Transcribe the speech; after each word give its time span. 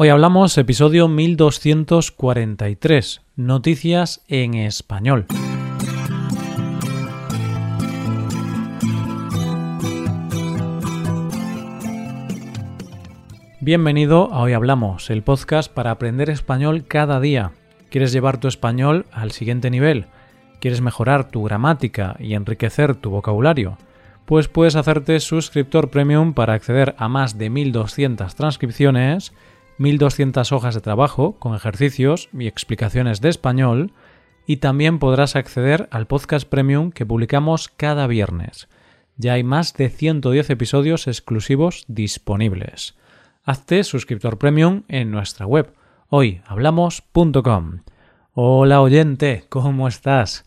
Hoy 0.00 0.10
hablamos 0.10 0.56
episodio 0.58 1.08
1243, 1.08 3.20
Noticias 3.34 4.22
en 4.28 4.54
Español. 4.54 5.26
Bienvenido 13.58 14.32
a 14.32 14.42
Hoy 14.42 14.52
Hablamos, 14.52 15.10
el 15.10 15.24
podcast 15.24 15.72
para 15.72 15.90
aprender 15.90 16.30
español 16.30 16.84
cada 16.86 17.18
día. 17.18 17.50
¿Quieres 17.90 18.12
llevar 18.12 18.38
tu 18.38 18.46
español 18.46 19.06
al 19.10 19.32
siguiente 19.32 19.68
nivel? 19.68 20.06
¿Quieres 20.60 20.80
mejorar 20.80 21.28
tu 21.28 21.42
gramática 21.42 22.14
y 22.20 22.34
enriquecer 22.34 22.94
tu 22.94 23.10
vocabulario? 23.10 23.78
Pues 24.26 24.46
puedes 24.46 24.76
hacerte 24.76 25.18
suscriptor 25.18 25.90
premium 25.90 26.34
para 26.34 26.52
acceder 26.52 26.94
a 26.98 27.08
más 27.08 27.36
de 27.36 27.50
1200 27.50 28.36
transcripciones 28.36 29.32
1200 29.78 30.50
hojas 30.52 30.74
de 30.74 30.80
trabajo 30.80 31.38
con 31.38 31.54
ejercicios 31.54 32.28
y 32.32 32.46
explicaciones 32.46 33.20
de 33.20 33.28
español 33.28 33.92
y 34.46 34.56
también 34.58 34.98
podrás 34.98 35.36
acceder 35.36 35.88
al 35.92 36.06
podcast 36.06 36.48
premium 36.48 36.90
que 36.90 37.06
publicamos 37.06 37.68
cada 37.68 38.06
viernes. 38.06 38.68
Ya 39.16 39.34
hay 39.34 39.44
más 39.44 39.74
de 39.74 39.88
110 39.88 40.50
episodios 40.50 41.06
exclusivos 41.06 41.84
disponibles. 41.86 42.96
Hazte 43.44 43.84
suscriptor 43.84 44.38
premium 44.38 44.82
en 44.88 45.10
nuestra 45.10 45.46
web 45.46 45.72
hoyhablamos.com. 46.08 47.80
Hola 48.32 48.80
oyente, 48.80 49.44
¿cómo 49.48 49.88
estás? 49.88 50.44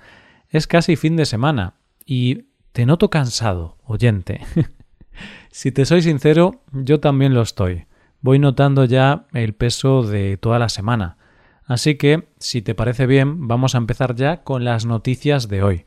Es 0.50 0.68
casi 0.68 0.96
fin 0.96 1.16
de 1.16 1.26
semana 1.26 1.76
y 2.06 2.48
te 2.72 2.86
noto 2.86 3.10
cansado, 3.10 3.78
oyente. 3.86 4.42
si 5.52 5.72
te 5.72 5.86
soy 5.86 6.02
sincero, 6.02 6.62
yo 6.72 7.00
también 7.00 7.34
lo 7.34 7.42
estoy 7.42 7.86
voy 8.22 8.40
notando 8.40 8.86
ya 8.86 9.26
el 9.34 9.54
peso 9.54 10.04
de 10.04 10.38
toda 10.38 10.60
la 10.60 10.70
semana. 10.70 11.18
Así 11.66 11.96
que, 11.96 12.28
si 12.38 12.62
te 12.62 12.76
parece 12.76 13.06
bien, 13.06 13.48
vamos 13.48 13.76
a 13.76 13.78
empezar 13.78 14.16
ya 14.16 14.44
con 14.44 14.64
las 14.64 14.86
noticias 14.86 15.48
de 15.48 15.64
hoy. 15.64 15.86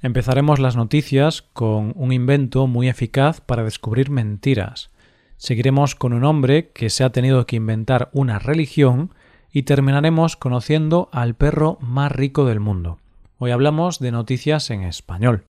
Empezaremos 0.00 0.58
las 0.58 0.76
noticias 0.76 1.42
con 1.42 1.92
un 1.96 2.12
invento 2.12 2.66
muy 2.66 2.88
eficaz 2.88 3.40
para 3.40 3.64
descubrir 3.64 4.10
mentiras. 4.10 4.90
Seguiremos 5.36 5.94
con 5.94 6.12
un 6.12 6.24
hombre 6.24 6.70
que 6.70 6.88
se 6.88 7.04
ha 7.04 7.10
tenido 7.10 7.46
que 7.46 7.56
inventar 7.56 8.08
una 8.12 8.38
religión 8.38 9.12
y 9.52 9.64
terminaremos 9.64 10.36
conociendo 10.36 11.08
al 11.12 11.34
perro 11.34 11.78
más 11.80 12.12
rico 12.12 12.44
del 12.44 12.60
mundo. 12.60 12.98
Hoy 13.38 13.50
hablamos 13.50 13.98
de 13.98 14.12
noticias 14.12 14.70
en 14.70 14.82
español. 14.82 15.44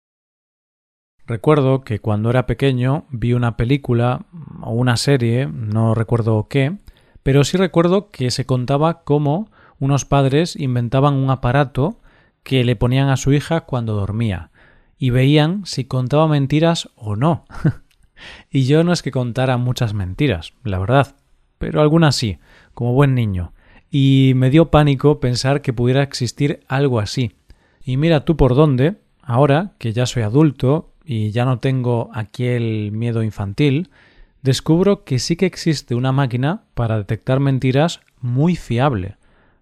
Recuerdo 1.27 1.83
que 1.83 1.99
cuando 1.99 2.29
era 2.29 2.45
pequeño 2.45 3.05
vi 3.09 3.33
una 3.33 3.57
película 3.57 4.25
o 4.61 4.71
una 4.71 4.95
serie, 4.95 5.47
no 5.47 5.95
recuerdo 5.95 6.47
qué, 6.47 6.77
pero 7.23 7.43
sí 7.43 7.57
recuerdo 7.57 8.11
que 8.11 8.29
se 8.29 8.45
contaba 8.45 9.03
cómo 9.03 9.49
unos 9.79 10.05
padres 10.05 10.55
inventaban 10.55 11.15
un 11.15 11.31
aparato 11.31 11.99
que 12.43 12.63
le 12.63 12.75
ponían 12.75 13.09
a 13.09 13.17
su 13.17 13.33
hija 13.33 13.61
cuando 13.61 13.95
dormía 13.95 14.51
y 14.99 15.09
veían 15.09 15.65
si 15.65 15.85
contaba 15.85 16.27
mentiras 16.27 16.89
o 16.95 17.15
no. 17.15 17.45
y 18.51 18.65
yo 18.65 18.83
no 18.83 18.93
es 18.93 19.01
que 19.01 19.11
contara 19.11 19.57
muchas 19.57 19.95
mentiras, 19.95 20.53
la 20.63 20.77
verdad, 20.77 21.15
pero 21.57 21.81
algunas 21.81 22.15
sí, 22.15 22.37
como 22.75 22.93
buen 22.93 23.15
niño, 23.15 23.53
y 23.89 24.33
me 24.35 24.51
dio 24.51 24.69
pánico 24.69 25.19
pensar 25.19 25.61
que 25.61 25.73
pudiera 25.73 26.03
existir 26.03 26.61
algo 26.67 26.99
así. 26.99 27.35
Y 27.83 27.97
mira 27.97 28.25
tú 28.25 28.37
por 28.37 28.55
dónde, 28.55 28.97
ahora 29.21 29.73
que 29.79 29.91
ya 29.91 30.05
soy 30.05 30.23
adulto 30.23 30.94
y 31.05 31.31
ya 31.31 31.45
no 31.45 31.59
tengo 31.59 32.09
aquel 32.13 32.91
miedo 32.91 33.23
infantil, 33.23 33.89
descubro 34.41 35.03
que 35.03 35.19
sí 35.19 35.35
que 35.35 35.45
existe 35.45 35.95
una 35.95 36.11
máquina 36.11 36.63
para 36.73 36.97
detectar 36.97 37.39
mentiras 37.39 38.01
muy 38.19 38.55
fiable. 38.55 39.17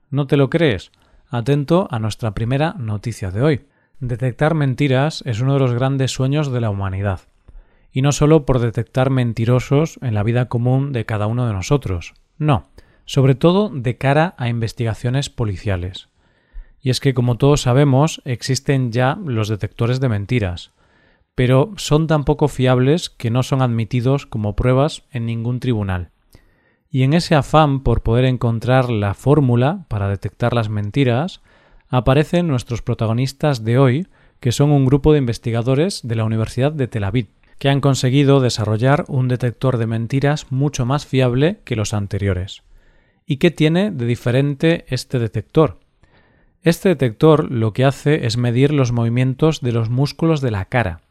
¿No 0.10 0.28
te 0.28 0.38
lo 0.38 0.50
crees? 0.50 0.92
Atento 1.30 1.88
a 1.92 2.00
nuestra 2.00 2.34
primera 2.34 2.76
noticia 2.78 3.32
de 3.32 3.42
hoy. 3.42 3.66
Detectar 4.00 4.54
mentiras 4.54 5.24
es 5.26 5.42
uno 5.42 5.54
de 5.54 5.60
los 5.60 5.74
grandes 5.74 6.12
sueños 6.12 6.52
de 6.52 6.62
la 6.62 6.70
humanidad. 6.70 7.22
Y 7.92 8.02
no 8.02 8.12
solo 8.12 8.46
por 8.46 8.60
detectar 8.60 9.10
mentirosos 9.10 10.00
en 10.02 10.14
la 10.14 10.24
vida 10.24 10.48
común 10.50 10.94
de 10.94 11.06
cada 11.06 11.28
uno 11.28 11.48
de 11.48 11.54
nosotros. 11.54 12.14
No, 12.38 12.68
sobre 13.06 13.36
todo 13.36 13.70
de 13.70 13.98
cara 13.98 14.34
a 14.38 14.48
investigaciones 14.48 15.30
policiales. 15.30 16.10
Y 16.82 16.90
es 16.90 17.00
que, 17.00 17.14
como 17.14 17.38
todos 17.38 17.62
sabemos, 17.62 18.22
existen 18.26 18.92
ya 18.92 19.18
los 19.26 19.48
detectores 19.48 20.00
de 20.00 20.10
mentiras, 20.10 20.72
pero 21.36 21.74
son 21.78 22.08
tan 22.08 22.24
poco 22.24 22.48
fiables 22.48 23.10
que 23.10 23.32
no 23.32 23.44
son 23.44 23.62
admitidos 23.62 24.26
como 24.26 24.56
pruebas 24.56 25.04
en 25.12 25.26
ningún 25.26 25.60
tribunal. 25.60 26.12
Y 26.90 27.04
en 27.04 27.14
ese 27.14 27.34
afán 27.34 27.82
por 27.82 28.04
poder 28.04 28.26
encontrar 28.26 28.90
la 28.90 29.16
fórmula 29.16 29.86
para 29.88 30.10
detectar 30.10 30.54
las 30.54 30.70
mentiras, 30.70 31.42
aparecen 31.90 32.48
nuestros 32.48 32.82
protagonistas 32.82 33.64
de 33.64 33.80
hoy, 33.80 34.08
que 34.40 34.52
son 34.52 34.72
un 34.72 34.86
grupo 34.86 35.12
de 35.12 35.20
investigadores 35.20 36.02
de 36.04 36.16
la 36.16 36.26
Universidad 36.26 36.72
de 36.72 36.88
Tel 36.88 37.04
Aviv, 37.04 37.30
que 37.58 37.70
han 37.70 37.82
conseguido 37.82 38.42
desarrollar 38.42 39.06
un 39.08 39.28
detector 39.28 39.78
de 39.78 39.88
mentiras 39.88 40.52
mucho 40.52 40.86
más 40.86 41.06
fiable 41.06 41.62
que 41.64 41.76
los 41.76 41.94
anteriores. 41.94 42.62
¿Y 43.26 43.38
qué 43.38 43.52
tiene 43.52 43.90
de 43.90 44.06
diferente 44.06 44.86
este 44.90 45.18
detector? 45.18 45.80
Este 46.62 46.90
detector 46.90 47.52
lo 47.52 47.74
que 47.74 47.86
hace 47.86 48.26
es 48.26 48.38
medir 48.38 48.74
los 48.74 48.92
movimientos 48.92 49.62
de 49.62 49.72
los 49.72 49.90
músculos 49.90 50.42
de 50.42 50.52
la 50.52 50.66
cara, 50.66 51.02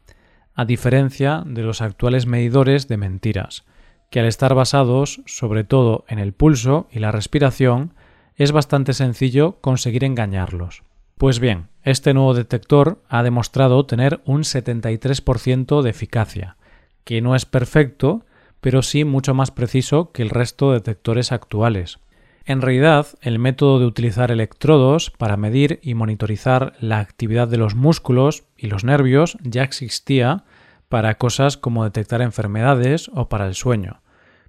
a 0.55 0.65
diferencia 0.65 1.43
de 1.45 1.63
los 1.63 1.81
actuales 1.81 2.25
medidores 2.25 2.87
de 2.87 2.97
mentiras, 2.97 3.65
que 4.09 4.19
al 4.19 4.27
estar 4.27 4.53
basados 4.53 5.21
sobre 5.25 5.63
todo 5.63 6.05
en 6.07 6.19
el 6.19 6.33
pulso 6.33 6.87
y 6.91 6.99
la 6.99 7.11
respiración, 7.11 7.93
es 8.35 8.51
bastante 8.51 8.93
sencillo 8.93 9.59
conseguir 9.61 10.03
engañarlos. 10.03 10.83
Pues 11.17 11.39
bien, 11.39 11.67
este 11.83 12.13
nuevo 12.13 12.33
detector 12.33 13.01
ha 13.07 13.23
demostrado 13.23 13.85
tener 13.85 14.21
un 14.25 14.43
73% 14.43 15.81
de 15.81 15.89
eficacia, 15.89 16.57
que 17.03 17.21
no 17.21 17.35
es 17.35 17.45
perfecto, 17.45 18.25
pero 18.61 18.81
sí 18.81 19.03
mucho 19.03 19.33
más 19.33 19.51
preciso 19.51 20.11
que 20.11 20.21
el 20.21 20.29
resto 20.29 20.71
de 20.71 20.79
detectores 20.79 21.31
actuales. 21.31 21.99
En 22.45 22.61
realidad, 22.61 23.07
el 23.21 23.39
método 23.39 23.79
de 23.79 23.85
utilizar 23.85 24.29
electrodos 24.29 25.11
para 25.11 25.37
medir 25.37 25.79
y 25.81 25.93
monitorizar 25.93 26.73
la 26.81 26.99
actividad 26.99 27.47
de 27.47 27.55
los 27.55 27.73
músculos 27.73 28.43
y 28.57 28.67
los 28.67 28.83
nervios 28.83 29.37
ya 29.43 29.63
existía 29.63 30.43
para 30.89 31.17
cosas 31.17 31.55
como 31.55 31.85
detectar 31.85 32.21
enfermedades 32.21 33.09
o 33.13 33.29
para 33.29 33.47
el 33.47 33.55
sueño. 33.55 34.01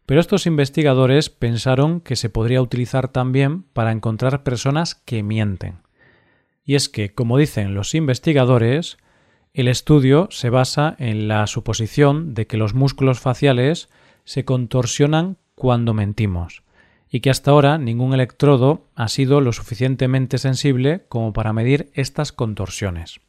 Pero 0.06 0.20
estos 0.20 0.46
investigadores 0.46 1.30
pensaron 1.30 2.00
que 2.00 2.16
se 2.16 2.28
podría 2.28 2.60
utilizar 2.60 3.08
también 3.08 3.62
para 3.62 3.92
encontrar 3.92 4.42
personas 4.42 4.96
que 4.96 5.22
mienten. 5.22 5.78
Y 6.64 6.74
es 6.74 6.88
que, 6.88 7.14
como 7.14 7.38
dicen 7.38 7.74
los 7.74 7.94
investigadores, 7.94 8.98
el 9.52 9.68
estudio 9.68 10.26
se 10.32 10.50
basa 10.50 10.96
en 10.98 11.28
la 11.28 11.46
suposición 11.46 12.34
de 12.34 12.48
que 12.48 12.56
los 12.56 12.74
músculos 12.74 13.20
faciales 13.20 13.88
se 14.24 14.44
contorsionan 14.44 15.38
cuando 15.54 15.94
mentimos 15.94 16.63
y 17.14 17.20
que 17.20 17.30
hasta 17.30 17.52
ahora 17.52 17.78
ningún 17.78 18.12
electrodo 18.12 18.88
ha 18.96 19.06
sido 19.06 19.40
lo 19.40 19.52
suficientemente 19.52 20.36
sensible 20.36 21.04
como 21.08 21.32
para 21.32 21.52
medir 21.52 21.92
estas 21.94 22.32
contorsiones. 22.32 23.20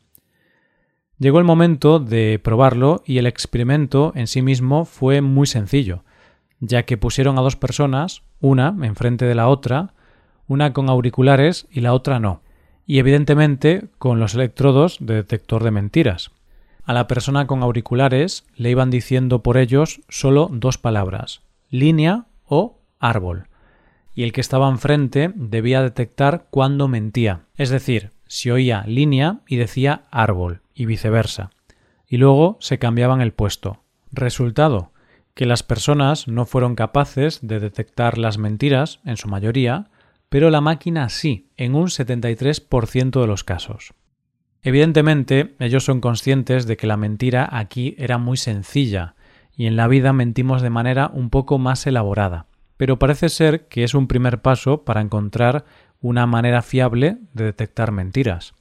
Llegó 1.19 1.38
el 1.38 1.46
momento 1.46 2.00
de 2.00 2.40
probarlo 2.44 3.03
y 3.06 3.19
el 3.19 3.28
experimento 3.28 4.12
en 4.16 4.25
sí 4.25 4.41
mismo 4.41 4.85
fue 4.85 5.22
muy 5.22 5.45
sencillo, 5.45 6.03
ya 6.59 6.81
que 6.81 6.97
pusieron 6.97 7.38
a 7.38 7.44
dos 7.44 7.57
personas, 7.57 8.24
una 8.41 8.75
enfrente 8.81 9.25
de 9.25 9.35
la 9.35 9.50
otra, 9.50 9.94
una 10.47 10.74
con 10.74 10.90
auriculares 10.90 11.68
y 11.69 11.81
la 11.81 11.94
otra 11.94 12.19
no, 12.19 12.41
y 12.88 12.97
evidentemente 12.97 13.90
con 14.00 14.19
los 14.19 14.34
electrodos 14.34 14.97
de 15.00 15.13
detector 15.13 15.63
de 15.63 15.69
mentiras. 15.69 16.31
A 16.85 16.94
la 16.94 17.06
persona 17.06 17.45
con 17.45 17.62
auriculares 17.62 18.47
le 18.56 18.72
iban 18.72 18.90
diciendo 18.90 19.44
por 19.44 19.57
ellos 19.57 20.01
solo 20.09 20.50
dos 20.51 20.79
palabras, 20.79 21.44
línea 21.69 22.25
o 22.47 22.79
árbol 23.00 23.47
y 24.15 24.23
el 24.23 24.31
que 24.31 24.41
estaba 24.41 24.69
enfrente 24.69 25.31
debía 25.35 25.81
detectar 25.81 26.47
cuándo 26.50 26.88
mentía, 26.88 27.41
es 27.57 27.69
decir, 27.69 28.12
si 28.27 28.50
oía 28.50 28.83
línea 28.88 29.41
y 29.45 29.57
decía 29.57 30.06
árbol, 30.09 30.62
y 30.73 30.85
viceversa. 30.85 31.51
Y 32.07 32.17
luego 32.17 32.57
se 32.62 32.79
cambiaban 32.79 33.21
el 33.21 33.33
puesto. 33.33 33.83
Resultado, 34.12 34.94
que 35.33 35.45
las 35.45 35.63
personas 35.63 36.29
no 36.29 36.45
fueron 36.45 36.75
capaces 36.75 37.39
de 37.41 37.59
detectar 37.59 38.17
las 38.17 38.38
mentiras, 38.38 39.01
en 39.03 39.17
su 39.17 39.27
mayoría, 39.27 39.89
pero 40.29 40.50
la 40.50 40.61
máquina 40.61 41.09
sí, 41.09 41.50
en 41.57 41.75
un 41.75 41.88
73% 41.88 43.21
de 43.21 43.27
los 43.27 43.44
casos. 43.44 43.94
Evidentemente, 44.63 45.56
ellos 45.59 45.83
son 45.83 46.00
conscientes 46.00 46.65
de 46.65 46.77
que 46.77 46.88
la 46.88 46.97
mentira 46.97 47.47
aquí 47.51 47.95
era 48.00 48.18
muy 48.18 48.38
sencilla, 48.38 49.15
y 49.56 49.68
en 49.68 49.75
la 49.75 49.88
vida 49.88 50.13
mentimos 50.13 50.61
de 50.61 50.69
manera 50.69 51.11
un 51.13 51.29
poco 51.29 51.59
más 51.59 51.85
elaborada 51.85 52.47
pero 52.77 53.00
parece 53.00 53.30
ser 53.30 53.68
que 53.68 53.83
es 53.83 53.94
un 53.94 54.07
primer 54.07 54.42
paso 54.42 54.83
para 54.83 55.01
encontrar 55.01 55.66
una 56.01 56.25
manera 56.27 56.62
fiable 56.62 57.18
de 57.33 57.45
detectar 57.45 57.92
mentiras. 57.92 58.54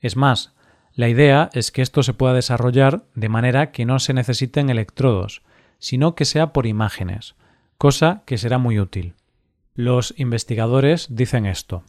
Es 0.00 0.16
más, 0.16 0.54
la 0.94 1.08
idea 1.08 1.50
es 1.52 1.70
que 1.70 1.82
esto 1.82 2.02
se 2.02 2.14
pueda 2.14 2.34
desarrollar 2.34 3.04
de 3.14 3.28
manera 3.28 3.70
que 3.70 3.84
no 3.84 3.98
se 3.98 4.14
necesiten 4.14 4.70
electrodos, 4.70 5.42
sino 5.78 6.14
que 6.14 6.24
sea 6.24 6.52
por 6.52 6.66
imágenes, 6.66 7.34
cosa 7.78 8.22
que 8.24 8.38
será 8.38 8.58
muy 8.58 8.78
útil. 8.78 9.14
Los 9.74 10.14
investigadores 10.16 11.08
dicen 11.10 11.44
esto. 11.44 11.84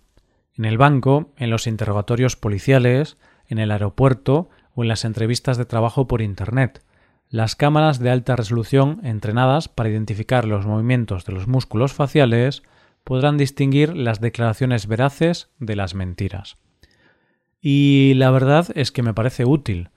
En 0.58 0.66
el 0.66 0.78
banco, 0.78 1.32
en 1.38 1.50
los 1.50 1.68
interrogatorios 1.68 2.36
policiales, 2.36 3.18
en 3.48 3.60
el 3.60 3.72
aeropuerto 3.72 4.50
o 4.76 4.84
en 4.84 4.90
las 4.90 5.06
entrevistas 5.06 5.58
de 5.58 5.66
trabajo 5.66 6.08
por 6.08 6.22
Internet. 6.22 6.84
Las 7.30 7.58
cámaras 7.58 8.00
de 8.00 8.10
alta 8.10 8.38
resolución 8.38 9.02
entrenadas 9.04 9.68
para 9.68 9.90
identificar 9.90 10.46
los 10.46 10.66
movimientos 10.66 11.26
de 11.26 11.34
los 11.34 11.48
músculos 11.48 11.94
faciales 11.94 12.64
podrán 13.04 13.38
distinguir 13.38 13.96
las 13.96 14.22
declaraciones 14.22 14.88
veraces 14.88 15.50
de 15.60 15.76
las 15.76 15.94
mentiras. 15.94 16.58
Y 17.62 18.14
la 18.16 18.32
verdad 18.32 18.68
es 18.76 18.94
que 18.94 19.04
me 19.04 19.14
parece 19.14 19.44
útil, 19.44 19.90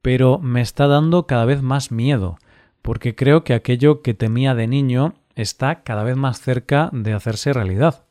pero 0.00 0.40
me 0.40 0.60
está 0.60 0.88
dando 0.88 1.28
cada 1.28 1.44
vez 1.44 1.62
más 1.62 1.92
miedo, 1.92 2.38
porque 2.82 3.14
creo 3.14 3.44
que 3.44 3.54
aquello 3.54 4.02
que 4.02 4.14
temía 4.14 4.56
de 4.56 4.66
niño 4.66 5.14
está 5.36 5.82
cada 5.84 6.02
vez 6.02 6.16
más 6.16 6.40
cerca 6.40 6.90
de 6.92 7.12
hacerse 7.12 7.52
realidad. 7.52 8.06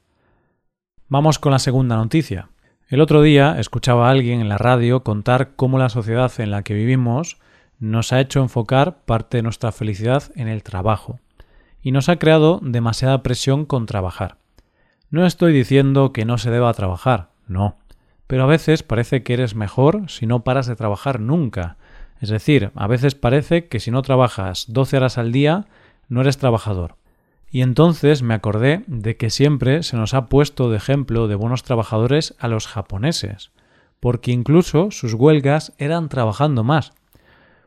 Vamos 1.10 1.40
con 1.40 1.52
la 1.52 1.60
segunda 1.60 1.98
noticia. 1.98 2.50
El 2.88 3.02
otro 3.02 3.22
día 3.22 3.60
escuchaba 3.60 4.08
a 4.08 4.12
alguien 4.12 4.40
en 4.40 4.48
la 4.48 4.58
radio 4.58 5.04
contar 5.04 5.56
cómo 5.58 5.78
la 5.78 5.90
sociedad 5.90 6.32
en 6.38 6.52
la 6.52 6.64
que 6.64 6.74
vivimos 6.74 7.38
nos 7.82 8.14
ha 8.14 8.22
hecho 8.22 8.42
enfocar 8.42 9.04
parte 9.06 9.38
de 9.38 9.44
nuestra 9.44 9.72
felicidad 9.72 10.32
en 10.36 10.48
el 10.48 10.62
trabajo 10.62 11.20
y 11.82 11.92
nos 11.92 12.10
ha 12.10 12.18
creado 12.18 12.60
demasiada 12.62 13.24
presión 13.24 13.66
con 13.66 13.88
trabajar. 13.88 14.38
No 15.10 15.26
estoy 15.26 15.52
diciendo 15.52 16.14
que 16.14 16.24
no 16.24 16.38
se 16.38 16.52
deba 16.52 16.72
trabajar, 16.74 17.32
no, 17.48 17.78
pero 18.28 18.44
a 18.44 18.48
veces 18.48 18.84
parece 18.84 19.24
que 19.24 19.34
eres 19.34 19.56
mejor 19.56 20.10
si 20.10 20.28
no 20.28 20.44
paras 20.44 20.68
de 20.68 20.76
trabajar 20.76 21.20
nunca. 21.20 21.78
Es 22.22 22.30
decir, 22.30 22.72
a 22.76 22.86
veces 22.86 23.16
parece 23.16 23.68
que 23.68 23.80
si 23.80 23.90
no 23.90 24.04
trabajas 24.04 24.66
12 24.70 24.98
horas 24.98 25.18
al 25.18 25.32
día, 25.32 25.66
no 26.08 26.22
eres 26.22 26.38
trabajador. 26.38 26.98
Y 27.50 27.64
entonces 27.64 28.22
me 28.22 28.36
acordé 28.36 28.84
de 28.86 29.18
que 29.18 29.32
siempre 29.32 29.82
se 29.82 29.98
nos 29.98 30.14
ha 30.14 30.28
puesto 30.28 30.70
de 30.70 30.78
ejemplo 30.78 31.28
de 31.28 31.36
buenos 31.36 31.64
trabajadores 31.64 32.36
a 32.38 32.48
los 32.48 32.68
japoneses, 32.68 33.52
porque 34.00 34.32
incluso 34.32 34.92
sus 34.92 35.16
huelgas 35.16 35.74
eran 35.80 36.10
trabajando 36.10 36.64
más. 36.64 36.94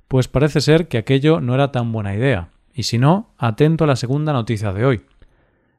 Pues 0.09 0.29
parece 0.29 0.61
ser 0.61 0.89
que 0.89 0.99
aquello 0.99 1.41
no 1.41 1.55
era 1.55 1.73
tan 1.73 1.93
buena 1.93 2.15
idea, 2.15 2.51
y 2.73 2.85
si 2.85 2.99
no, 2.99 3.31
atento 3.39 3.85
a 3.85 3.87
la 3.87 3.97
segunda 3.97 4.33
noticia 4.33 4.73
de 4.73 4.85
hoy. 4.85 5.07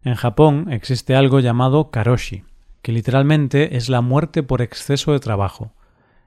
En 0.03 0.15
Japón 0.15 0.67
existe 0.71 1.15
algo 1.15 1.39
llamado 1.39 1.89
karoshi, 1.91 2.43
que 2.81 2.91
literalmente 2.91 3.77
es 3.77 3.89
la 3.89 4.01
muerte 4.01 4.43
por 4.43 4.61
exceso 4.61 5.11
de 5.13 5.19
trabajo. 5.19 5.73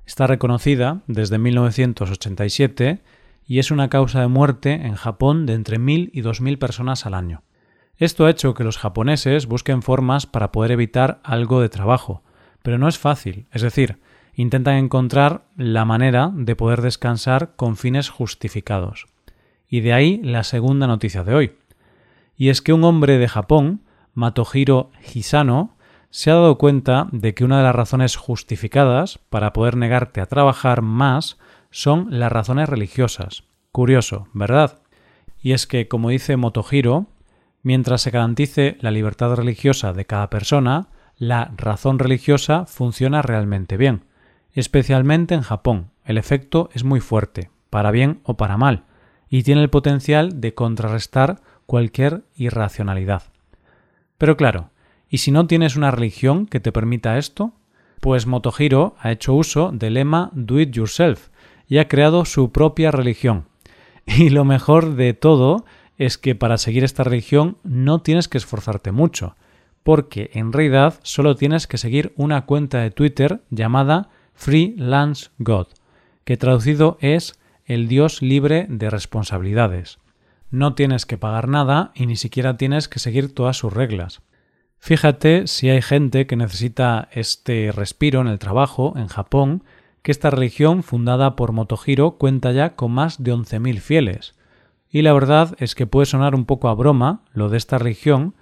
Está 0.04 0.26
reconocida 0.26 1.02
desde 1.06 1.38
1987 1.38 3.02
y 3.46 3.58
es 3.60 3.70
una 3.70 3.88
causa 3.88 4.20
de 4.20 4.28
muerte 4.28 4.72
en 4.72 4.94
Japón 4.94 5.46
de 5.46 5.54
entre 5.54 5.78
1.000 5.78 6.10
y 6.12 6.22
2.000 6.22 6.58
personas 6.58 7.06
al 7.06 7.14
año. 7.14 7.42
Esto 7.96 8.26
ha 8.26 8.30
hecho 8.30 8.54
que 8.54 8.64
los 8.64 8.78
japoneses 8.78 9.46
busquen 9.46 9.82
formas 9.82 10.26
para 10.26 10.52
poder 10.52 10.72
evitar 10.72 11.20
algo 11.24 11.60
de 11.60 11.68
trabajo, 11.68 12.22
pero 12.62 12.78
no 12.78 12.88
es 12.88 12.98
fácil, 12.98 13.46
es 13.52 13.62
decir, 13.62 13.98
intentan 14.40 14.76
encontrar 14.76 15.42
la 15.56 15.84
manera 15.84 16.30
de 16.34 16.56
poder 16.56 16.80
descansar 16.80 17.54
con 17.56 17.76
fines 17.76 18.08
justificados. 18.08 19.06
Y 19.68 19.80
de 19.80 19.92
ahí 19.92 20.20
la 20.22 20.44
segunda 20.44 20.86
noticia 20.86 21.24
de 21.24 21.34
hoy. 21.34 21.52
Y 22.36 22.48
es 22.48 22.62
que 22.62 22.72
un 22.72 22.84
hombre 22.84 23.18
de 23.18 23.28
Japón, 23.28 23.82
Matohiro 24.14 24.90
Hisano, 25.12 25.76
se 26.10 26.30
ha 26.30 26.34
dado 26.34 26.56
cuenta 26.56 27.08
de 27.12 27.34
que 27.34 27.44
una 27.44 27.58
de 27.58 27.64
las 27.64 27.74
razones 27.74 28.16
justificadas 28.16 29.18
para 29.28 29.52
poder 29.52 29.76
negarte 29.76 30.22
a 30.22 30.26
trabajar 30.26 30.80
más 30.80 31.36
son 31.70 32.06
las 32.08 32.32
razones 32.32 32.68
religiosas. 32.68 33.44
Curioso, 33.72 34.28
¿verdad? 34.32 34.80
Y 35.42 35.52
es 35.52 35.66
que, 35.66 35.86
como 35.86 36.08
dice 36.08 36.38
Motohiro, 36.38 37.08
Mientras 37.62 38.02
se 38.02 38.10
garantice 38.10 38.78
la 38.80 38.90
libertad 38.90 39.34
religiosa 39.34 39.92
de 39.92 40.06
cada 40.06 40.30
persona, 40.30 40.88
la 41.16 41.52
razón 41.56 41.98
religiosa 41.98 42.66
funciona 42.66 43.20
realmente 43.20 43.76
bien. 43.76 44.04
Especialmente 44.58 45.36
en 45.36 45.42
Japón, 45.42 45.92
el 46.04 46.18
efecto 46.18 46.68
es 46.72 46.82
muy 46.82 46.98
fuerte, 46.98 47.48
para 47.70 47.92
bien 47.92 48.18
o 48.24 48.36
para 48.36 48.56
mal, 48.56 48.86
y 49.30 49.44
tiene 49.44 49.62
el 49.62 49.70
potencial 49.70 50.40
de 50.40 50.52
contrarrestar 50.52 51.40
cualquier 51.64 52.24
irracionalidad. 52.34 53.22
Pero 54.18 54.36
claro, 54.36 54.70
¿y 55.08 55.18
si 55.18 55.30
no 55.30 55.46
tienes 55.46 55.76
una 55.76 55.92
religión 55.92 56.46
que 56.46 56.58
te 56.58 56.72
permita 56.72 57.18
esto? 57.18 57.52
Pues 58.00 58.26
Motohiro 58.26 58.96
ha 58.98 59.12
hecho 59.12 59.32
uso 59.32 59.70
del 59.70 59.94
lema 59.94 60.30
Do 60.32 60.58
It 60.58 60.72
Yourself 60.72 61.28
y 61.68 61.78
ha 61.78 61.86
creado 61.86 62.24
su 62.24 62.50
propia 62.50 62.90
religión. 62.90 63.44
Y 64.06 64.30
lo 64.30 64.44
mejor 64.44 64.96
de 64.96 65.14
todo 65.14 65.66
es 65.98 66.18
que 66.18 66.34
para 66.34 66.58
seguir 66.58 66.82
esta 66.82 67.04
religión 67.04 67.58
no 67.62 68.00
tienes 68.00 68.26
que 68.26 68.38
esforzarte 68.38 68.90
mucho, 68.90 69.36
porque 69.84 70.30
en 70.32 70.52
realidad 70.52 70.98
solo 71.04 71.36
tienes 71.36 71.68
que 71.68 71.78
seguir 71.78 72.12
una 72.16 72.44
cuenta 72.44 72.80
de 72.80 72.90
Twitter 72.90 73.40
llamada 73.50 74.08
Freelance 74.38 75.30
God, 75.38 75.66
que 76.24 76.36
traducido 76.36 76.96
es 77.00 77.40
el 77.64 77.88
Dios 77.88 78.22
libre 78.22 78.66
de 78.70 78.88
responsabilidades. 78.88 79.98
No 80.52 80.74
tienes 80.74 81.06
que 81.06 81.18
pagar 81.18 81.48
nada 81.48 81.90
y 81.96 82.06
ni 82.06 82.14
siquiera 82.14 82.56
tienes 82.56 82.86
que 82.86 83.00
seguir 83.00 83.34
todas 83.34 83.56
sus 83.56 83.72
reglas. 83.72 84.22
Fíjate 84.78 85.48
si 85.48 85.70
hay 85.70 85.82
gente 85.82 86.28
que 86.28 86.36
necesita 86.36 87.08
este 87.10 87.72
respiro 87.72 88.20
en 88.20 88.28
el 88.28 88.38
trabajo 88.38 88.94
en 88.96 89.08
Japón, 89.08 89.64
que 90.02 90.12
esta 90.12 90.30
religión 90.30 90.84
fundada 90.84 91.34
por 91.34 91.50
Motohiro 91.50 92.12
cuenta 92.12 92.52
ya 92.52 92.76
con 92.76 92.92
más 92.92 93.20
de 93.20 93.34
11.000 93.34 93.80
fieles. 93.80 94.36
Y 94.88 95.02
la 95.02 95.12
verdad 95.14 95.56
es 95.58 95.74
que 95.74 95.88
puede 95.88 96.06
sonar 96.06 96.36
un 96.36 96.44
poco 96.44 96.68
a 96.68 96.74
broma 96.74 97.24
lo 97.32 97.48
de 97.48 97.58
esta 97.58 97.76
religión, 97.76 98.36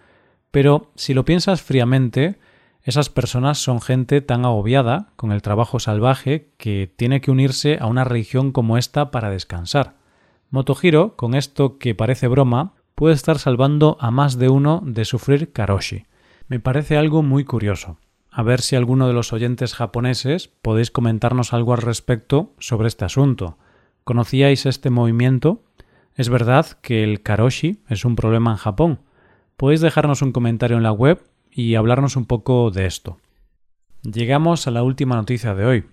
pero 0.50 0.92
si 0.94 1.14
lo 1.14 1.24
piensas 1.24 1.62
fríamente, 1.62 2.38
esas 2.86 3.10
personas 3.10 3.58
son 3.58 3.80
gente 3.80 4.20
tan 4.20 4.44
agobiada 4.44 5.08
con 5.16 5.32
el 5.32 5.42
trabajo 5.42 5.80
salvaje 5.80 6.52
que 6.56 6.88
tiene 6.96 7.20
que 7.20 7.32
unirse 7.32 7.78
a 7.80 7.86
una 7.86 8.04
religión 8.04 8.52
como 8.52 8.78
esta 8.78 9.10
para 9.10 9.28
descansar. 9.28 9.94
Motohiro, 10.50 11.16
con 11.16 11.34
esto 11.34 11.78
que 11.78 11.96
parece 11.96 12.28
broma, 12.28 12.74
puede 12.94 13.16
estar 13.16 13.40
salvando 13.40 13.96
a 13.98 14.12
más 14.12 14.38
de 14.38 14.50
uno 14.50 14.84
de 14.86 15.04
sufrir 15.04 15.52
karoshi. 15.52 16.06
Me 16.46 16.60
parece 16.60 16.96
algo 16.96 17.24
muy 17.24 17.42
curioso. 17.44 17.98
A 18.30 18.44
ver 18.44 18.60
si 18.60 18.76
alguno 18.76 19.08
de 19.08 19.14
los 19.14 19.32
oyentes 19.32 19.74
japoneses 19.74 20.46
podéis 20.62 20.92
comentarnos 20.92 21.52
algo 21.52 21.74
al 21.74 21.82
respecto 21.82 22.52
sobre 22.60 22.86
este 22.86 23.04
asunto. 23.04 23.58
¿Conocíais 24.04 24.64
este 24.64 24.90
movimiento? 24.90 25.64
Es 26.14 26.28
verdad 26.28 26.78
que 26.82 27.02
el 27.02 27.20
karoshi 27.24 27.80
es 27.88 28.04
un 28.04 28.14
problema 28.14 28.52
en 28.52 28.58
Japón. 28.58 29.00
Podéis 29.56 29.80
dejarnos 29.80 30.22
un 30.22 30.30
comentario 30.30 30.76
en 30.76 30.84
la 30.84 30.92
web 30.92 31.20
y 31.56 31.74
hablarnos 31.74 32.16
un 32.16 32.26
poco 32.26 32.70
de 32.70 32.84
esto. 32.84 33.18
Llegamos 34.02 34.66
a 34.66 34.70
la 34.70 34.82
última 34.82 35.16
noticia 35.16 35.54
de 35.54 35.64
hoy. 35.64 35.84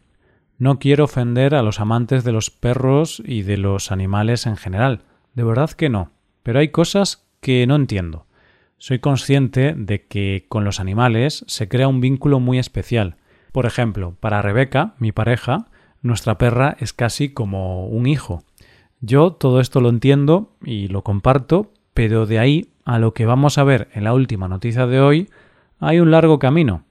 No 0.58 0.78
quiero 0.78 1.06
ofender 1.06 1.56
a 1.56 1.64
los 1.64 1.80
amantes 1.80 2.26
de 2.26 2.34
los 2.34 2.50
perros 2.50 3.24
y 3.26 3.44
de 3.44 3.56
los 3.56 3.90
animales 3.90 4.46
en 4.46 4.58
general. 4.58 5.04
De 5.34 5.44
verdad 5.44 5.72
que 5.72 5.88
no. 5.88 6.12
Pero 6.44 6.60
hay 6.60 6.68
cosas 6.68 7.26
que 7.40 7.66
no 7.66 7.78
entiendo. 7.78 8.26
Soy 8.78 9.00
consciente 9.00 9.74
de 9.74 10.06
que 10.06 10.46
con 10.50 10.66
los 10.66 10.82
animales 10.82 11.46
se 11.48 11.70
crea 11.70 11.88
un 11.88 12.02
vínculo 12.02 12.42
muy 12.42 12.60
especial. 12.60 13.16
Por 13.54 13.66
ejemplo, 13.66 14.18
para 14.20 14.42
Rebeca, 14.42 14.96
mi 15.00 15.14
pareja, 15.14 15.70
nuestra 16.02 16.38
perra 16.38 16.76
es 16.82 16.92
casi 16.92 17.30
como 17.30 17.88
un 17.88 18.06
hijo. 18.06 18.44
Yo 19.00 19.32
todo 19.32 19.62
esto 19.62 19.80
lo 19.80 19.88
entiendo 19.88 20.52
y 20.62 20.90
lo 20.90 21.04
comparto, 21.04 21.72
pero 21.94 22.26
de 22.26 22.40
ahí 22.40 22.70
a 22.84 23.00
lo 23.00 23.14
que 23.14 23.26
vamos 23.26 23.58
a 23.58 23.64
ver 23.64 23.88
en 23.94 24.04
la 24.04 24.14
última 24.14 24.50
noticia 24.50 24.88
de 24.88 25.00
hoy 25.00 25.30
hay 25.80 26.00
un 26.00 26.12
largo 26.12 26.40
camino. 26.40 26.86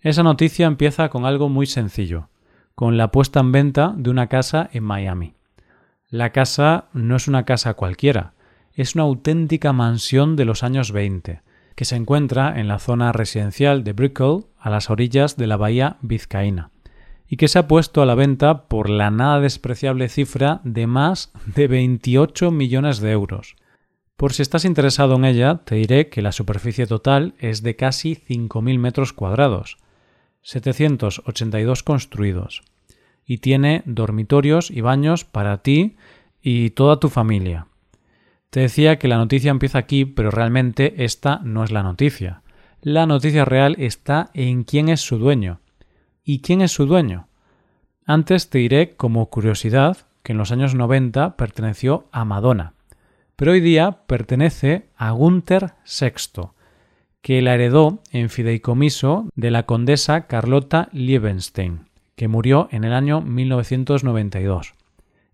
Esa 0.00 0.22
noticia 0.22 0.66
empieza 0.66 1.08
con 1.08 1.24
algo 1.24 1.48
muy 1.48 1.66
sencillo, 1.66 2.28
con 2.74 2.96
la 2.96 3.10
puesta 3.10 3.40
en 3.40 3.52
venta 3.52 3.94
de 3.96 4.10
una 4.10 4.28
casa 4.28 4.68
en 4.72 4.84
Miami. 4.84 5.34
La 6.08 6.30
casa 6.30 6.88
no 6.92 7.16
es 7.16 7.28
una 7.28 7.44
casa 7.44 7.74
cualquiera, 7.74 8.34
es 8.72 8.94
una 8.94 9.04
auténtica 9.04 9.72
mansión 9.72 10.36
de 10.36 10.44
los 10.44 10.62
años 10.62 10.92
20, 10.92 11.42
que 11.74 11.84
se 11.84 11.96
encuentra 11.96 12.58
en 12.58 12.68
la 12.68 12.78
zona 12.78 13.12
residencial 13.12 13.84
de 13.84 13.92
Brickell, 13.92 14.46
a 14.58 14.70
las 14.70 14.90
orillas 14.90 15.36
de 15.36 15.46
la 15.46 15.56
bahía 15.56 15.96
Vizcaína 16.02 16.70
y 17.30 17.36
que 17.36 17.46
se 17.46 17.60
ha 17.60 17.68
puesto 17.68 18.02
a 18.02 18.06
la 18.06 18.16
venta 18.16 18.66
por 18.66 18.90
la 18.90 19.12
nada 19.12 19.38
despreciable 19.38 20.08
cifra 20.08 20.60
de 20.64 20.88
más 20.88 21.30
de 21.46 21.68
28 21.68 22.50
millones 22.50 22.98
de 22.98 23.12
euros. 23.12 23.54
Por 24.20 24.34
si 24.34 24.42
estás 24.42 24.66
interesado 24.66 25.14
en 25.16 25.24
ella, 25.24 25.62
te 25.64 25.76
diré 25.76 26.10
que 26.10 26.20
la 26.20 26.32
superficie 26.32 26.86
total 26.86 27.32
es 27.38 27.62
de 27.62 27.74
casi 27.74 28.16
5.000 28.16 28.78
metros 28.78 29.14
cuadrados, 29.14 29.78
782 30.42 31.82
construidos, 31.82 32.60
y 33.24 33.38
tiene 33.38 33.82
dormitorios 33.86 34.70
y 34.70 34.82
baños 34.82 35.24
para 35.24 35.62
ti 35.62 35.96
y 36.42 36.68
toda 36.68 37.00
tu 37.00 37.08
familia. 37.08 37.68
Te 38.50 38.60
decía 38.60 38.98
que 38.98 39.08
la 39.08 39.16
noticia 39.16 39.52
empieza 39.52 39.78
aquí, 39.78 40.04
pero 40.04 40.30
realmente 40.30 41.02
esta 41.02 41.40
no 41.42 41.64
es 41.64 41.70
la 41.70 41.82
noticia. 41.82 42.42
La 42.82 43.06
noticia 43.06 43.46
real 43.46 43.74
está 43.78 44.28
en 44.34 44.64
quién 44.64 44.90
es 44.90 45.00
su 45.00 45.16
dueño, 45.16 45.60
¿Y 46.24 46.42
quién 46.42 46.60
es 46.60 46.72
su 46.72 46.84
dueño? 46.84 47.28
Antes 48.04 48.50
te 48.50 48.58
diré 48.58 48.96
como 48.96 49.30
curiosidad 49.30 49.96
que 50.22 50.32
en 50.32 50.38
los 50.38 50.52
años 50.52 50.74
90 50.74 51.38
perteneció 51.38 52.06
a 52.12 52.26
Madonna, 52.26 52.74
pero 53.40 53.52
hoy 53.52 53.62
día 53.62 54.02
pertenece 54.06 54.90
a 54.98 55.12
Gunther 55.12 55.72
VI, 55.86 56.50
que 57.22 57.40
la 57.40 57.54
heredó 57.54 58.02
en 58.12 58.28
fideicomiso 58.28 59.30
de 59.34 59.50
la 59.50 59.62
condesa 59.62 60.26
Carlota 60.26 60.90
Liebenstein, 60.92 61.88
que 62.16 62.28
murió 62.28 62.68
en 62.70 62.84
el 62.84 62.92
año 62.92 63.22
1992. 63.22 64.74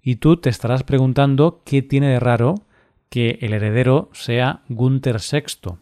Y 0.02 0.16
tú 0.16 0.36
te 0.36 0.50
estarás 0.50 0.84
preguntando 0.84 1.62
qué 1.64 1.82
tiene 1.82 2.06
de 2.06 2.20
raro 2.20 2.54
que 3.08 3.40
el 3.40 3.52
heredero 3.52 4.08
sea 4.12 4.62
Gunther 4.68 5.16
VI. 5.16 5.72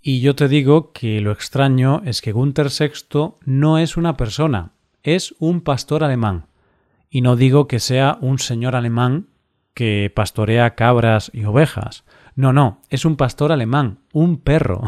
Y 0.00 0.22
yo 0.22 0.34
te 0.34 0.48
digo 0.48 0.92
que 0.92 1.20
lo 1.20 1.30
extraño 1.30 2.00
es 2.06 2.22
que 2.22 2.32
Gunther 2.32 2.68
VI 2.70 3.34
no 3.44 3.76
es 3.76 3.98
una 3.98 4.16
persona, 4.16 4.72
es 5.02 5.34
un 5.40 5.60
pastor 5.60 6.04
alemán. 6.04 6.46
Y 7.10 7.20
no 7.20 7.36
digo 7.36 7.68
que 7.68 7.80
sea 7.80 8.16
un 8.22 8.38
señor 8.38 8.76
alemán 8.76 9.26
que 9.74 10.10
pastorea 10.14 10.74
cabras 10.74 11.30
y 11.34 11.44
ovejas. 11.44 12.04
No, 12.36 12.52
no, 12.52 12.80
es 12.90 13.04
un 13.04 13.16
pastor 13.16 13.52
alemán, 13.52 13.98
un 14.12 14.38
perro. 14.38 14.82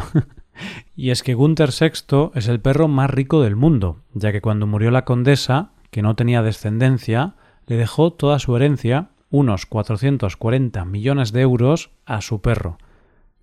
y 0.95 1.11
es 1.11 1.23
que 1.23 1.33
Gunther 1.33 1.69
VI 1.69 2.31
es 2.33 2.47
el 2.47 2.59
perro 2.59 2.87
más 2.87 3.09
rico 3.09 3.41
del 3.41 3.55
mundo, 3.55 4.01
ya 4.13 4.31
que 4.31 4.41
cuando 4.41 4.67
murió 4.67 4.91
la 4.91 5.05
condesa, 5.05 5.71
que 5.91 6.01
no 6.01 6.15
tenía 6.15 6.41
descendencia, 6.41 7.35
le 7.67 7.75
dejó 7.75 8.13
toda 8.13 8.39
su 8.39 8.55
herencia, 8.55 9.09
unos 9.29 9.65
440 9.65 10.85
millones 10.85 11.31
de 11.33 11.41
euros, 11.41 11.91
a 12.05 12.21
su 12.21 12.41
perro, 12.41 12.77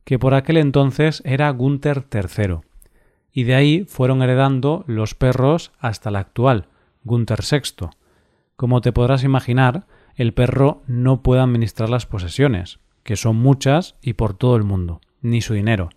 que 0.04 0.18
por 0.18 0.34
aquel 0.34 0.56
entonces 0.56 1.22
era 1.26 1.50
Gunther 1.50 2.06
III. 2.12 2.60
Y 3.32 3.44
de 3.44 3.54
ahí 3.54 3.84
fueron 3.84 4.22
heredando 4.22 4.84
los 4.86 5.14
perros 5.14 5.72
hasta 5.78 6.10
la 6.10 6.20
actual, 6.20 6.68
Gunther 7.04 7.40
VI. 7.40 7.88
Como 8.56 8.80
te 8.80 8.92
podrás 8.92 9.24
imaginar, 9.24 9.86
el 10.16 10.32
perro 10.32 10.82
no 10.86 11.22
puede 11.22 11.40
administrar 11.40 11.90
las 11.90 12.06
posesiones, 12.06 12.78
que 13.02 13.16
son 13.16 13.36
muchas 13.36 13.96
y 14.02 14.14
por 14.14 14.34
todo 14.34 14.56
el 14.56 14.64
mundo, 14.64 15.00
ni 15.20 15.40
su 15.40 15.54
dinero. 15.54 15.90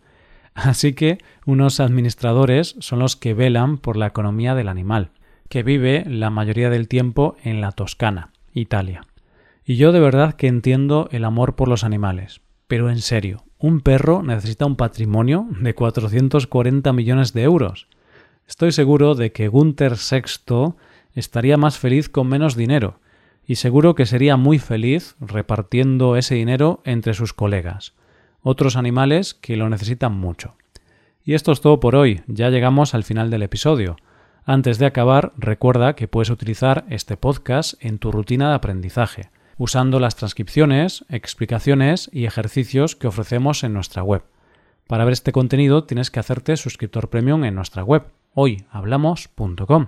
Así 0.54 0.94
que 0.94 1.20
unos 1.46 1.80
administradores 1.80 2.76
son 2.80 3.00
los 3.00 3.16
que 3.16 3.34
velan 3.34 3.78
por 3.78 3.96
la 3.96 4.08
economía 4.08 4.56
del 4.56 4.68
animal, 4.68 5.12
que 5.50 5.64
vive 5.64 6.04
la 6.08 6.30
mayoría 6.30 6.70
del 6.70 6.88
tiempo 6.88 7.36
en 7.44 7.62
la 7.62 7.72
Toscana, 7.72 8.32
Italia. 8.54 9.02
Y 9.64 9.76
yo 9.76 9.92
de 9.92 10.00
verdad 10.00 10.34
que 10.34 10.48
entiendo 10.48 11.10
el 11.12 11.26
amor 11.26 11.56
por 11.56 11.68
los 11.68 11.84
animales, 11.84 12.42
pero 12.68 12.90
en 12.90 13.00
serio, 13.00 13.44
un 13.60 13.82
perro 13.82 14.24
necesita 14.24 14.66
un 14.66 14.76
patrimonio 14.76 15.48
de 15.62 15.74
440 15.74 16.92
millones 16.94 17.34
de 17.34 17.44
euros. 17.44 17.88
Estoy 18.48 18.72
seguro 18.72 19.16
de 19.16 19.32
que 19.32 19.48
Gunther 19.48 19.94
VI 19.94 20.74
estaría 21.14 21.58
más 21.58 21.78
feliz 21.78 22.10
con 22.10 22.28
menos 22.28 22.56
dinero, 22.56 23.00
y 23.48 23.56
seguro 23.56 23.96
que 23.96 24.06
sería 24.06 24.36
muy 24.36 24.60
feliz 24.60 25.16
repartiendo 25.22 26.18
ese 26.18 26.36
dinero 26.36 26.82
entre 26.84 27.14
sus 27.14 27.34
colegas, 27.34 27.94
otros 28.42 28.76
animales 28.76 29.34
que 29.34 29.56
lo 29.56 29.70
necesitan 29.70 30.14
mucho. 30.14 30.56
Y 31.24 31.34
esto 31.34 31.54
es 31.54 31.62
todo 31.62 31.80
por 31.80 31.96
hoy, 31.96 32.22
ya 32.28 32.50
llegamos 32.50 32.94
al 32.94 33.06
final 33.06 33.32
del 33.32 33.44
episodio. 33.44 33.96
Antes 34.46 34.80
de 34.80 34.86
acabar, 34.86 35.34
recuerda 35.38 35.96
que 35.96 36.08
puedes 36.08 36.30
utilizar 36.30 36.86
este 36.90 37.18
podcast 37.18 37.74
en 37.84 38.00
tu 38.00 38.12
rutina 38.12 38.50
de 38.50 38.56
aprendizaje, 38.56 39.30
usando 39.58 40.00
las 40.00 40.16
transcripciones, 40.16 41.06
explicaciones 41.10 42.10
y 42.14 42.26
ejercicios 42.26 42.96
que 42.96 43.08
ofrecemos 43.08 43.64
en 43.64 43.74
nuestra 43.74 44.04
web. 44.04 44.24
Para 44.88 45.04
ver 45.04 45.14
este 45.14 45.32
contenido 45.32 45.86
tienes 45.86 46.12
que 46.12 46.20
hacerte 46.20 46.56
suscriptor 46.58 47.10
premium 47.10 47.44
en 47.46 47.56
nuestra 47.56 47.84
web, 47.84 48.04
hoyhablamos.com. 48.34 49.88